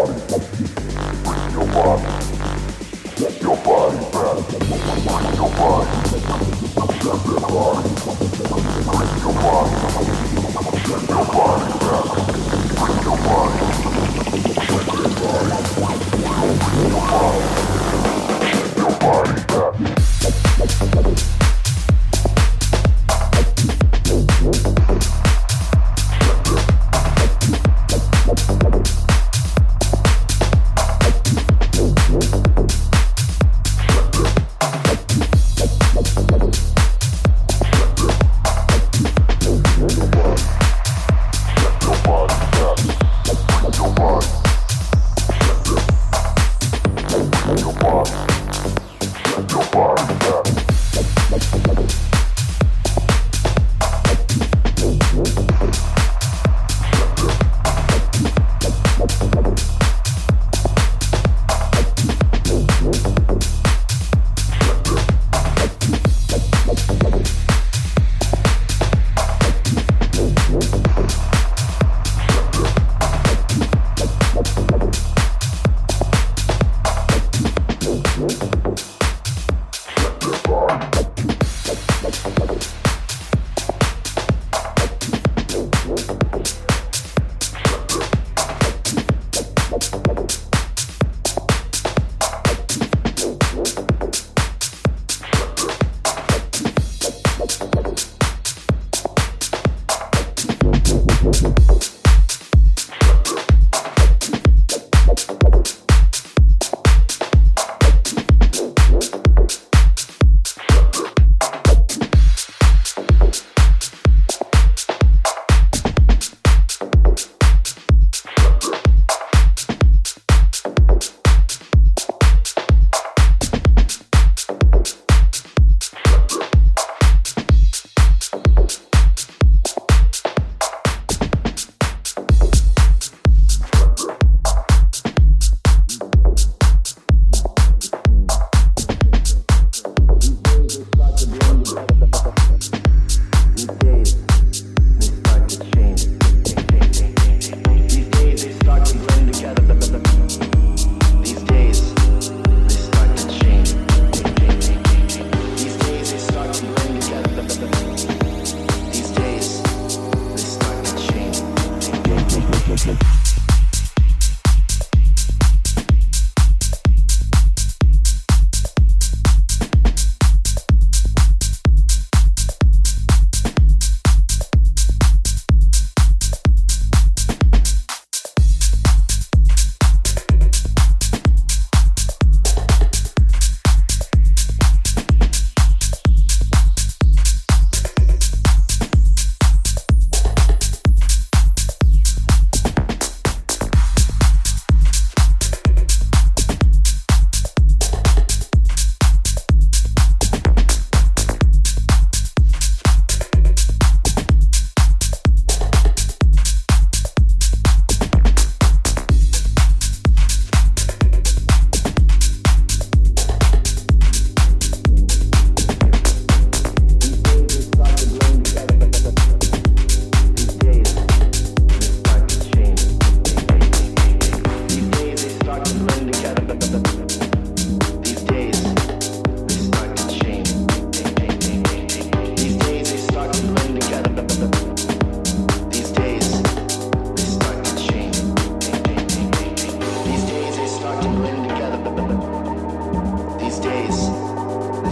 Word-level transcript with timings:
Bring 0.00 1.52
your 1.52 1.66
body. 1.66 2.20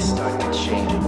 Start 0.00 0.40
to 0.40 0.52
change. 0.52 1.07